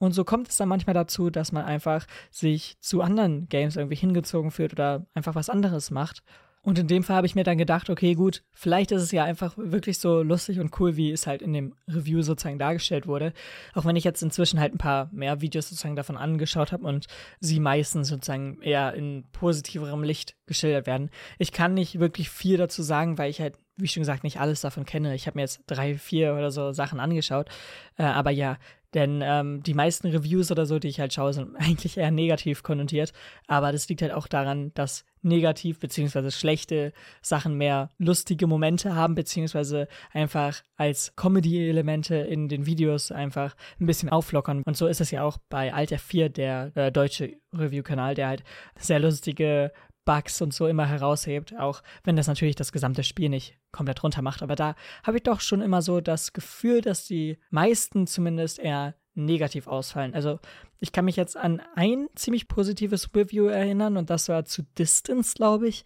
Und 0.00 0.12
so 0.12 0.24
kommt 0.24 0.48
es 0.48 0.56
dann 0.56 0.68
manchmal 0.68 0.94
dazu, 0.94 1.28
dass 1.28 1.52
man 1.52 1.64
einfach 1.64 2.06
sich 2.30 2.78
zu 2.80 3.02
anderen 3.02 3.48
Games 3.50 3.76
irgendwie 3.76 3.96
hingezogen 3.96 4.50
fühlt 4.50 4.72
oder 4.72 5.06
einfach 5.14 5.34
was 5.34 5.50
anderes 5.50 5.90
macht. 5.90 6.22
Und 6.62 6.78
in 6.78 6.88
dem 6.88 7.02
Fall 7.02 7.16
habe 7.16 7.26
ich 7.26 7.34
mir 7.34 7.44
dann 7.44 7.58
gedacht, 7.58 7.88
okay, 7.88 8.14
gut, 8.14 8.42
vielleicht 8.52 8.92
ist 8.92 9.02
es 9.02 9.12
ja 9.12 9.24
einfach 9.24 9.56
wirklich 9.56 9.98
so 9.98 10.22
lustig 10.22 10.58
und 10.58 10.78
cool, 10.78 10.96
wie 10.96 11.10
es 11.10 11.26
halt 11.26 11.42
in 11.42 11.52
dem 11.52 11.74
Review 11.86 12.22
sozusagen 12.22 12.58
dargestellt 12.58 13.06
wurde. 13.06 13.32
Auch 13.74 13.84
wenn 13.84 13.96
ich 13.96 14.04
jetzt 14.04 14.22
inzwischen 14.22 14.58
halt 14.58 14.74
ein 14.74 14.78
paar 14.78 15.10
mehr 15.12 15.42
Videos 15.42 15.68
sozusagen 15.68 15.96
davon 15.96 16.16
angeschaut 16.16 16.72
habe 16.72 16.86
und 16.86 17.06
sie 17.38 17.60
meistens 17.60 18.08
sozusagen 18.08 18.60
eher 18.62 18.94
in 18.94 19.24
positiverem 19.32 20.02
Licht 20.02 20.36
geschildert 20.46 20.86
werden. 20.86 21.10
Ich 21.38 21.52
kann 21.52 21.74
nicht 21.74 21.98
wirklich 21.98 22.30
viel 22.30 22.56
dazu 22.56 22.82
sagen, 22.82 23.16
weil 23.18 23.30
ich 23.30 23.40
halt, 23.40 23.56
wie 23.80 23.88
schon 23.88 24.02
gesagt, 24.02 24.24
nicht 24.24 24.40
alles 24.40 24.60
davon 24.60 24.84
kenne. 24.84 25.14
Ich 25.14 25.26
habe 25.26 25.38
mir 25.38 25.42
jetzt 25.42 25.62
drei, 25.66 25.96
vier 25.96 26.34
oder 26.34 26.50
so 26.50 26.72
Sachen 26.72 27.00
angeschaut. 27.00 27.48
Äh, 27.96 28.04
aber 28.04 28.30
ja, 28.30 28.58
denn 28.94 29.20
ähm, 29.22 29.62
die 29.62 29.74
meisten 29.74 30.08
Reviews 30.08 30.50
oder 30.50 30.66
so, 30.66 30.80
die 30.80 30.88
ich 30.88 30.98
halt 30.98 31.12
schaue, 31.12 31.32
sind 31.32 31.54
eigentlich 31.58 31.96
eher 31.96 32.10
negativ 32.10 32.62
konnotiert. 32.62 33.12
Aber 33.46 33.72
das 33.72 33.88
liegt 33.88 34.02
halt 34.02 34.12
auch 34.12 34.26
daran, 34.26 34.72
dass 34.74 35.04
negativ 35.22 35.78
beziehungsweise 35.78 36.30
schlechte 36.30 36.92
Sachen 37.20 37.54
mehr 37.54 37.90
lustige 37.98 38.46
Momente 38.46 38.94
haben, 38.94 39.14
beziehungsweise 39.14 39.86
einfach 40.12 40.62
als 40.76 41.14
Comedy-Elemente 41.14 42.16
in 42.16 42.48
den 42.48 42.66
Videos 42.66 43.12
einfach 43.12 43.54
ein 43.78 43.86
bisschen 43.86 44.08
auflockern. 44.08 44.62
Und 44.64 44.76
so 44.76 44.86
ist 44.86 45.00
es 45.00 45.10
ja 45.10 45.22
auch 45.22 45.38
bei 45.48 45.72
Alter 45.74 45.98
4, 45.98 46.30
der 46.30 46.72
äh, 46.74 46.90
deutsche 46.90 47.36
Review-Kanal, 47.52 48.14
der 48.14 48.28
halt 48.28 48.44
sehr 48.76 48.98
lustige 48.98 49.72
Bugs 50.04 50.40
und 50.40 50.54
so 50.54 50.66
immer 50.66 50.86
heraushebt, 50.86 51.58
auch 51.58 51.82
wenn 52.04 52.16
das 52.16 52.26
natürlich 52.26 52.56
das 52.56 52.72
gesamte 52.72 53.04
Spiel 53.04 53.28
nicht 53.28 53.58
komplett 53.72 54.02
runter 54.02 54.22
macht. 54.22 54.42
Aber 54.42 54.56
da 54.56 54.74
habe 55.04 55.18
ich 55.18 55.22
doch 55.22 55.40
schon 55.40 55.60
immer 55.60 55.82
so 55.82 56.00
das 56.00 56.32
Gefühl, 56.32 56.80
dass 56.80 57.06
die 57.06 57.38
meisten 57.50 58.06
zumindest 58.06 58.58
eher 58.58 58.94
negativ 59.14 59.66
ausfallen. 59.66 60.14
Also 60.14 60.38
ich 60.78 60.92
kann 60.92 61.04
mich 61.04 61.16
jetzt 61.16 61.36
an 61.36 61.60
ein 61.74 62.08
ziemlich 62.14 62.48
positives 62.48 63.14
Review 63.14 63.46
erinnern 63.46 63.96
und 63.96 64.08
das 64.08 64.28
war 64.28 64.44
zu 64.44 64.62
Distance, 64.78 65.34
glaube 65.34 65.68
ich 65.68 65.84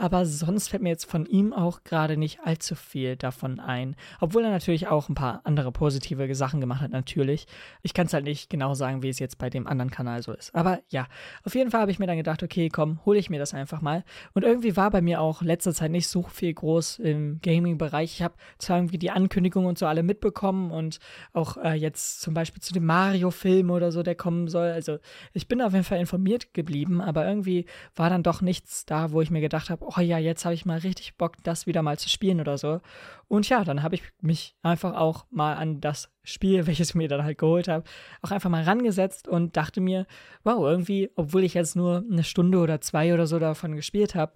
aber 0.00 0.24
sonst 0.24 0.68
fällt 0.68 0.82
mir 0.82 0.88
jetzt 0.88 1.04
von 1.04 1.26
ihm 1.26 1.52
auch 1.52 1.84
gerade 1.84 2.16
nicht 2.16 2.40
allzu 2.42 2.74
viel 2.74 3.16
davon 3.16 3.60
ein. 3.60 3.96
Obwohl 4.18 4.42
er 4.44 4.50
natürlich 4.50 4.88
auch 4.88 5.10
ein 5.10 5.14
paar 5.14 5.42
andere 5.44 5.72
positive 5.72 6.34
Sachen 6.34 6.60
gemacht 6.60 6.80
hat, 6.80 6.90
natürlich. 6.90 7.46
Ich 7.82 7.92
kann 7.92 8.06
es 8.06 8.14
halt 8.14 8.24
nicht 8.24 8.48
genau 8.48 8.72
sagen, 8.72 9.02
wie 9.02 9.10
es 9.10 9.18
jetzt 9.18 9.36
bei 9.36 9.50
dem 9.50 9.66
anderen 9.66 9.90
Kanal 9.90 10.22
so 10.22 10.32
ist. 10.32 10.54
Aber 10.54 10.80
ja, 10.88 11.06
auf 11.44 11.54
jeden 11.54 11.70
Fall 11.70 11.82
habe 11.82 11.90
ich 11.90 11.98
mir 11.98 12.06
dann 12.06 12.16
gedacht, 12.16 12.42
okay, 12.42 12.70
komm, 12.70 13.04
hole 13.04 13.18
ich 13.18 13.28
mir 13.28 13.38
das 13.38 13.52
einfach 13.52 13.82
mal. 13.82 14.02
Und 14.32 14.42
irgendwie 14.42 14.74
war 14.74 14.90
bei 14.90 15.02
mir 15.02 15.20
auch 15.20 15.42
letzter 15.42 15.74
Zeit 15.74 15.90
nicht 15.90 16.08
so 16.08 16.22
viel 16.22 16.54
groß 16.54 16.98
im 17.00 17.38
Gaming-Bereich. 17.42 18.14
Ich 18.14 18.22
habe 18.22 18.34
zwar 18.56 18.78
irgendwie 18.78 18.98
die 18.98 19.10
Ankündigungen 19.10 19.68
und 19.68 19.76
so 19.76 19.86
alle 19.86 20.02
mitbekommen 20.02 20.70
und 20.70 20.98
auch 21.34 21.58
äh, 21.58 21.74
jetzt 21.74 22.22
zum 22.22 22.32
Beispiel 22.32 22.62
zu 22.62 22.72
dem 22.72 22.86
Mario-Film 22.86 23.70
oder 23.70 23.92
so, 23.92 24.02
der 24.02 24.14
kommen 24.14 24.48
soll. 24.48 24.68
Also 24.68 24.98
ich 25.34 25.46
bin 25.46 25.60
auf 25.60 25.72
jeden 25.72 25.84
Fall 25.84 26.00
informiert 26.00 26.54
geblieben, 26.54 27.02
aber 27.02 27.26
irgendwie 27.26 27.66
war 27.96 28.08
dann 28.08 28.22
doch 28.22 28.40
nichts 28.40 28.86
da, 28.86 29.12
wo 29.12 29.20
ich 29.20 29.30
mir 29.30 29.42
gedacht 29.42 29.68
habe, 29.68 29.89
oh 29.96 30.00
ja, 30.00 30.18
jetzt 30.18 30.44
habe 30.44 30.54
ich 30.54 30.66
mal 30.66 30.78
richtig 30.78 31.16
Bock, 31.16 31.36
das 31.42 31.66
wieder 31.66 31.82
mal 31.82 31.98
zu 31.98 32.08
spielen 32.08 32.40
oder 32.40 32.58
so. 32.58 32.80
Und 33.28 33.48
ja, 33.48 33.64
dann 33.64 33.82
habe 33.82 33.94
ich 33.94 34.02
mich 34.20 34.54
einfach 34.62 34.94
auch 34.94 35.26
mal 35.30 35.54
an 35.54 35.80
das 35.80 36.10
Spiel, 36.22 36.66
welches 36.66 36.90
ich 36.90 36.94
mir 36.94 37.08
dann 37.08 37.24
halt 37.24 37.38
geholt 37.38 37.68
habe, 37.68 37.84
auch 38.22 38.30
einfach 38.30 38.50
mal 38.50 38.62
rangesetzt 38.62 39.28
und 39.28 39.56
dachte 39.56 39.80
mir, 39.80 40.06
wow, 40.44 40.62
irgendwie, 40.62 41.10
obwohl 41.16 41.44
ich 41.44 41.54
jetzt 41.54 41.76
nur 41.76 42.04
eine 42.10 42.24
Stunde 42.24 42.58
oder 42.58 42.80
zwei 42.80 43.14
oder 43.14 43.26
so 43.26 43.38
davon 43.38 43.76
gespielt 43.76 44.14
habe, 44.14 44.32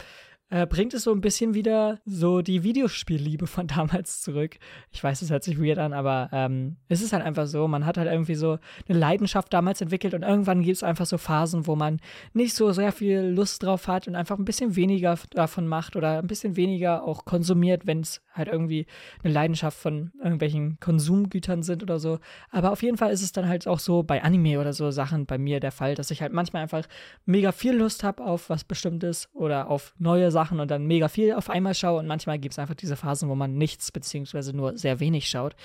äh, 0.50 0.66
bringt 0.66 0.94
es 0.94 1.04
so 1.04 1.12
ein 1.12 1.20
bisschen 1.20 1.54
wieder 1.54 2.00
so 2.04 2.42
die 2.42 2.62
Videospielliebe 2.62 3.46
von 3.46 3.66
damals 3.74 4.22
zurück. 4.22 4.58
Ich 4.90 5.02
weiß, 5.02 5.22
es 5.22 5.30
hört 5.30 5.42
sich 5.42 5.60
weird 5.60 5.78
an, 5.78 5.92
aber 5.92 6.28
ähm, 6.32 6.76
es 6.88 7.02
ist 7.02 7.12
halt 7.12 7.24
einfach 7.24 7.46
so, 7.46 7.66
man 7.66 7.86
hat 7.86 7.96
halt 7.96 8.10
irgendwie 8.10 8.34
so 8.34 8.58
eine 8.88 8.98
Leidenschaft 8.98 9.52
damals 9.52 9.80
entwickelt 9.80 10.14
und 10.14 10.22
irgendwann 10.22 10.62
gibt 10.62 10.76
es 10.76 10.82
einfach 10.82 11.06
so 11.06 11.18
Phasen, 11.18 11.66
wo 11.66 11.76
man 11.76 12.00
nicht 12.34 12.54
so 12.54 12.72
sehr 12.72 12.92
viel 12.92 13.20
Lust 13.20 13.62
drauf 13.62 13.88
hat 13.88 14.06
und 14.06 14.16
einfach 14.16 14.38
ein 14.38 14.44
bisschen 14.44 14.76
weniger 14.76 15.18
davon 15.30 15.66
macht 15.66 15.96
oder 15.96 16.18
ein 16.18 16.26
bisschen 16.26 16.56
weniger 16.56 17.04
auch 17.04 17.24
konsumiert, 17.24 17.86
wenn 17.86 18.00
es 18.00 18.20
halt 18.32 18.48
irgendwie 18.48 18.86
eine 19.22 19.32
Leidenschaft 19.32 19.78
von 19.78 20.12
irgendwelchen 20.18 20.78
Konsumgütern 20.80 21.62
sind 21.62 21.82
oder 21.82 21.98
so. 21.98 22.18
Aber 22.50 22.72
auf 22.72 22.82
jeden 22.82 22.98
Fall 22.98 23.12
ist 23.12 23.22
es 23.22 23.32
dann 23.32 23.48
halt 23.48 23.66
auch 23.66 23.78
so 23.78 24.02
bei 24.02 24.22
Anime 24.22 24.60
oder 24.60 24.72
so 24.72 24.90
Sachen 24.90 25.26
bei 25.26 25.38
mir 25.38 25.60
der 25.60 25.72
Fall, 25.72 25.94
dass 25.94 26.10
ich 26.10 26.20
halt 26.20 26.32
manchmal 26.32 26.62
einfach 26.62 26.84
mega 27.24 27.52
viel 27.52 27.74
Lust 27.74 28.04
habe 28.04 28.22
auf 28.22 28.50
was 28.50 28.64
Bestimmtes 28.64 29.28
oder 29.32 29.70
auf 29.70 29.94
neue 29.98 30.30
Sachen 30.34 30.60
und 30.60 30.70
dann 30.70 30.84
mega 30.84 31.08
viel 31.08 31.32
auf 31.32 31.48
einmal 31.48 31.74
schaue 31.74 31.98
und 32.00 32.06
manchmal 32.06 32.38
gibt 32.38 32.52
es 32.52 32.58
einfach 32.58 32.74
diese 32.74 32.96
Phasen, 32.96 33.30
wo 33.30 33.34
man 33.34 33.56
nichts 33.56 33.90
beziehungsweise 33.90 34.54
nur 34.54 34.76
sehr 34.76 35.00
wenig 35.00 35.30
schaut. 35.30 35.56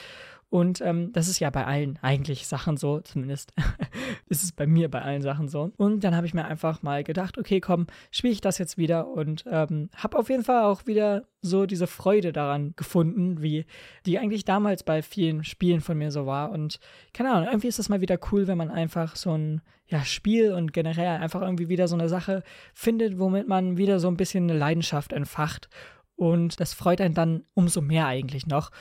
Und 0.49 0.81
ähm, 0.81 1.11
das 1.13 1.27
ist 1.27 1.39
ja 1.39 1.51
bei 1.51 1.65
allen 1.65 1.99
eigentlich 2.01 2.47
Sachen 2.47 2.75
so, 2.75 3.01
zumindest 3.01 3.53
ist 4.29 4.43
es 4.43 4.51
bei 4.51 4.65
mir 4.65 4.89
bei 4.89 5.01
allen 5.01 5.21
Sachen 5.21 5.47
so. 5.47 5.71
Und 5.77 6.03
dann 6.03 6.15
habe 6.15 6.25
ich 6.25 6.33
mir 6.33 6.45
einfach 6.45 6.81
mal 6.81 7.03
gedacht, 7.03 7.37
okay, 7.37 7.59
komm, 7.59 7.85
spiele 8.09 8.33
ich 8.33 8.41
das 8.41 8.57
jetzt 8.57 8.77
wieder 8.77 9.07
und 9.07 9.45
ähm, 9.47 9.89
habe 9.95 10.17
auf 10.17 10.29
jeden 10.29 10.43
Fall 10.43 10.63
auch 10.63 10.87
wieder 10.87 11.25
so 11.41 11.67
diese 11.67 11.85
Freude 11.85 12.33
daran 12.33 12.73
gefunden, 12.75 13.41
wie 13.43 13.65
die 14.07 14.17
eigentlich 14.17 14.43
damals 14.43 14.83
bei 14.83 15.03
vielen 15.03 15.43
Spielen 15.43 15.81
von 15.81 15.97
mir 15.97 16.09
so 16.09 16.25
war. 16.25 16.51
Und 16.51 16.79
keine 17.13 17.31
Ahnung, 17.31 17.47
irgendwie 17.47 17.67
ist 17.67 17.79
das 17.79 17.89
mal 17.89 18.01
wieder 18.01 18.17
cool, 18.31 18.47
wenn 18.47 18.57
man 18.57 18.71
einfach 18.71 19.15
so 19.15 19.37
ein 19.37 19.61
ja, 19.87 20.03
Spiel 20.03 20.53
und 20.53 20.73
generell 20.73 21.17
einfach 21.17 21.41
irgendwie 21.41 21.69
wieder 21.69 21.87
so 21.87 21.95
eine 21.95 22.09
Sache 22.09 22.43
findet, 22.73 23.19
womit 23.19 23.47
man 23.47 23.77
wieder 23.77 23.99
so 23.99 24.07
ein 24.07 24.17
bisschen 24.17 24.49
eine 24.49 24.57
Leidenschaft 24.57 25.13
entfacht. 25.13 25.69
Und 26.19 26.59
das 26.59 26.73
freut 26.73 26.99
einen 26.99 27.13
dann 27.13 27.45
umso 27.53 27.79
mehr 27.79 28.05
eigentlich 28.05 28.45
noch. 28.45 28.71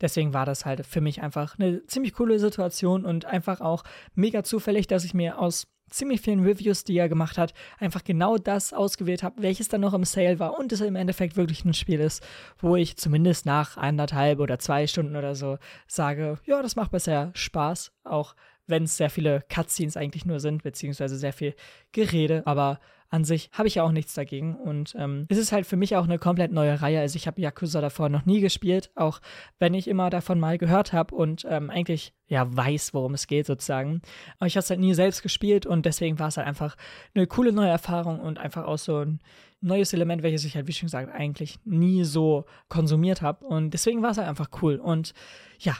Deswegen 0.00 0.34
war 0.34 0.44
das 0.44 0.66
halt 0.66 0.84
für 0.84 1.00
mich 1.00 1.22
einfach 1.22 1.56
eine 1.56 1.86
ziemlich 1.86 2.12
coole 2.12 2.40
Situation 2.40 3.04
und 3.04 3.24
einfach 3.24 3.60
auch 3.60 3.84
mega 4.16 4.42
zufällig, 4.42 4.88
dass 4.88 5.04
ich 5.04 5.14
mir 5.14 5.38
aus 5.38 5.68
ziemlich 5.90 6.20
vielen 6.20 6.42
Reviews, 6.42 6.82
die 6.82 6.98
er 6.98 7.08
gemacht 7.08 7.38
hat, 7.38 7.54
einfach 7.78 8.02
genau 8.02 8.36
das 8.36 8.72
ausgewählt 8.72 9.22
habe, 9.22 9.42
welches 9.42 9.68
dann 9.68 9.80
noch 9.80 9.94
im 9.94 10.02
Sale 10.02 10.40
war 10.40 10.58
und 10.58 10.72
es 10.72 10.80
im 10.80 10.96
Endeffekt 10.96 11.36
wirklich 11.36 11.64
ein 11.64 11.72
Spiel 11.72 12.00
ist, 12.00 12.20
wo 12.58 12.74
ich 12.74 12.96
zumindest 12.96 13.46
nach 13.46 13.76
anderthalb 13.76 14.40
oder 14.40 14.58
zwei 14.58 14.88
Stunden 14.88 15.14
oder 15.14 15.36
so 15.36 15.56
sage, 15.86 16.40
ja, 16.46 16.60
das 16.62 16.74
macht 16.74 16.90
bisher 16.90 17.30
Spaß, 17.32 17.92
auch 18.02 18.34
wenn 18.66 18.82
es 18.82 18.96
sehr 18.96 19.08
viele 19.08 19.44
Cutscenes 19.48 19.96
eigentlich 19.96 20.26
nur 20.26 20.40
sind, 20.40 20.64
beziehungsweise 20.64 21.16
sehr 21.16 21.32
viel 21.32 21.54
Gerede, 21.92 22.42
aber 22.44 22.80
an 23.10 23.24
sich 23.24 23.50
habe 23.52 23.68
ich 23.68 23.76
ja 23.76 23.82
auch 23.82 23.92
nichts 23.92 24.14
dagegen. 24.14 24.54
Und 24.54 24.94
ähm, 24.98 25.26
es 25.28 25.38
ist 25.38 25.52
halt 25.52 25.66
für 25.66 25.76
mich 25.76 25.96
auch 25.96 26.04
eine 26.04 26.18
komplett 26.18 26.52
neue 26.52 26.80
Reihe. 26.80 27.00
Also 27.00 27.16
ich 27.16 27.26
habe 27.26 27.40
Yakuza 27.40 27.80
davor 27.80 28.08
noch 28.08 28.26
nie 28.26 28.40
gespielt, 28.40 28.90
auch 28.94 29.20
wenn 29.58 29.74
ich 29.74 29.88
immer 29.88 30.10
davon 30.10 30.38
mal 30.38 30.58
gehört 30.58 30.92
habe 30.92 31.14
und 31.14 31.46
ähm, 31.48 31.70
eigentlich 31.70 32.12
ja 32.26 32.54
weiß, 32.54 32.92
worum 32.92 33.14
es 33.14 33.26
geht 33.26 33.46
sozusagen. 33.46 34.02
Aber 34.38 34.46
ich 34.46 34.56
habe 34.56 34.62
es 34.62 34.70
halt 34.70 34.80
nie 34.80 34.94
selbst 34.94 35.22
gespielt 35.22 35.64
und 35.64 35.86
deswegen 35.86 36.18
war 36.18 36.28
es 36.28 36.36
halt 36.36 36.46
einfach 36.46 36.76
eine 37.14 37.26
coole 37.26 37.52
neue 37.52 37.70
Erfahrung 37.70 38.20
und 38.20 38.38
einfach 38.38 38.64
auch 38.64 38.78
so 38.78 38.98
ein 38.98 39.20
neues 39.60 39.92
Element, 39.92 40.22
welches 40.22 40.44
ich 40.44 40.54
halt, 40.54 40.68
wie 40.68 40.72
schon 40.72 40.86
gesagt, 40.86 41.12
eigentlich 41.12 41.58
nie 41.64 42.04
so 42.04 42.44
konsumiert 42.68 43.22
habe. 43.22 43.44
Und 43.46 43.70
deswegen 43.70 44.02
war 44.02 44.10
es 44.10 44.18
halt 44.18 44.28
einfach 44.28 44.50
cool. 44.62 44.76
Und 44.76 45.14
ja, 45.58 45.74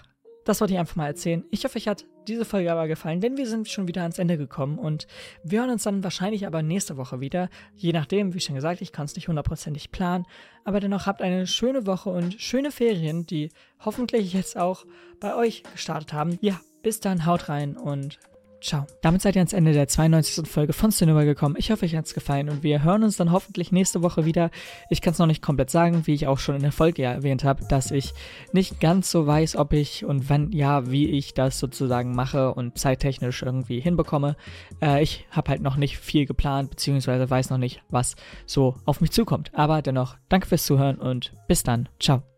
das 0.48 0.62
wollte 0.62 0.72
ich 0.72 0.80
einfach 0.80 0.96
mal 0.96 1.08
erzählen. 1.08 1.44
Ich 1.50 1.64
hoffe, 1.64 1.76
euch 1.76 1.88
hat 1.88 2.06
diese 2.26 2.46
Folge 2.46 2.72
aber 2.72 2.88
gefallen, 2.88 3.20
denn 3.20 3.36
wir 3.36 3.46
sind 3.46 3.68
schon 3.68 3.86
wieder 3.86 4.00
ans 4.00 4.18
Ende 4.18 4.38
gekommen 4.38 4.78
und 4.78 5.06
wir 5.44 5.60
hören 5.60 5.68
uns 5.68 5.82
dann 5.82 6.02
wahrscheinlich 6.02 6.46
aber 6.46 6.62
nächste 6.62 6.96
Woche 6.96 7.20
wieder. 7.20 7.50
Je 7.76 7.92
nachdem, 7.92 8.32
wie 8.32 8.40
schon 8.40 8.54
gesagt, 8.54 8.80
ich 8.80 8.90
kann 8.90 9.04
es 9.04 9.14
nicht 9.14 9.28
hundertprozentig 9.28 9.90
planen, 9.90 10.24
aber 10.64 10.80
dennoch 10.80 11.04
habt 11.04 11.20
eine 11.20 11.46
schöne 11.46 11.86
Woche 11.86 12.08
und 12.08 12.40
schöne 12.40 12.70
Ferien, 12.70 13.26
die 13.26 13.50
hoffentlich 13.84 14.32
jetzt 14.32 14.56
auch 14.56 14.86
bei 15.20 15.34
euch 15.34 15.64
gestartet 15.64 16.14
haben. 16.14 16.38
Ja, 16.40 16.58
bis 16.82 17.00
dann, 17.00 17.26
haut 17.26 17.50
rein 17.50 17.76
und 17.76 18.18
ciao. 18.60 18.86
Damit 19.02 19.22
seid 19.22 19.36
ihr 19.36 19.40
ans 19.40 19.52
Ende 19.52 19.72
der 19.72 19.88
92. 19.88 20.46
Folge 20.48 20.72
von 20.72 20.90
Cinema 20.90 21.24
gekommen. 21.24 21.56
Ich 21.58 21.70
hoffe, 21.70 21.84
euch 21.84 21.94
hat 21.96 22.06
es 22.06 22.14
gefallen 22.14 22.48
und 22.48 22.62
wir 22.62 22.82
hören 22.82 23.02
uns 23.02 23.16
dann 23.16 23.32
hoffentlich 23.32 23.72
nächste 23.72 24.02
Woche 24.02 24.24
wieder. 24.24 24.50
Ich 24.90 25.00
kann 25.00 25.12
es 25.12 25.18
noch 25.18 25.26
nicht 25.26 25.42
komplett 25.42 25.70
sagen, 25.70 26.06
wie 26.06 26.14
ich 26.14 26.26
auch 26.26 26.38
schon 26.38 26.56
in 26.56 26.62
der 26.62 26.72
Folge 26.72 27.02
ja 27.02 27.12
erwähnt 27.12 27.44
habe, 27.44 27.64
dass 27.68 27.90
ich 27.90 28.14
nicht 28.52 28.80
ganz 28.80 29.10
so 29.10 29.26
weiß, 29.26 29.56
ob 29.56 29.72
ich 29.72 30.04
und 30.04 30.28
wann, 30.28 30.52
ja, 30.52 30.90
wie 30.90 31.08
ich 31.08 31.34
das 31.34 31.58
sozusagen 31.58 32.14
mache 32.14 32.54
und 32.54 32.78
zeittechnisch 32.78 33.42
irgendwie 33.42 33.80
hinbekomme. 33.80 34.36
Äh, 34.82 35.02
ich 35.02 35.26
habe 35.30 35.50
halt 35.50 35.62
noch 35.62 35.76
nicht 35.76 35.98
viel 35.98 36.26
geplant, 36.26 36.70
beziehungsweise 36.70 37.28
weiß 37.28 37.50
noch 37.50 37.58
nicht, 37.58 37.82
was 37.90 38.16
so 38.46 38.76
auf 38.84 39.00
mich 39.00 39.10
zukommt. 39.10 39.50
Aber 39.54 39.82
dennoch, 39.82 40.16
danke 40.28 40.46
fürs 40.46 40.66
Zuhören 40.66 40.96
und 40.96 41.32
bis 41.46 41.62
dann. 41.62 41.88
Ciao. 42.00 42.37